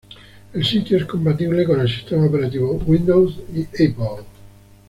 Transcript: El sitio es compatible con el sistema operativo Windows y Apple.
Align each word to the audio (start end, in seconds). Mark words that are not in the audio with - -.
El 0.53 0.65
sitio 0.65 0.97
es 0.97 1.05
compatible 1.05 1.63
con 1.63 1.79
el 1.79 1.87
sistema 1.87 2.25
operativo 2.25 2.71
Windows 2.87 3.35
y 3.53 3.65
Apple. 3.65 4.25